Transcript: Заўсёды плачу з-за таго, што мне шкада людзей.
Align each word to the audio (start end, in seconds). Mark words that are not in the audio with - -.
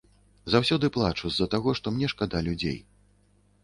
Заўсёды 0.53 0.89
плачу 0.95 1.25
з-за 1.35 1.49
таго, 1.53 1.77
што 1.83 1.87
мне 1.99 2.13
шкада 2.17 2.37
людзей. 2.53 2.79